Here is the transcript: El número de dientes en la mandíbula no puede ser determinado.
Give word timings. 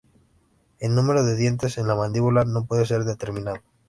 El 0.79 0.95
número 0.95 1.23
de 1.23 1.35
dientes 1.35 1.77
en 1.77 1.85
la 1.87 1.93
mandíbula 1.93 2.43
no 2.43 2.65
puede 2.65 2.87
ser 2.87 3.03
determinado. 3.03 3.59